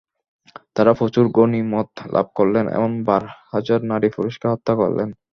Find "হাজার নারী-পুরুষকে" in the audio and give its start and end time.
3.51-4.45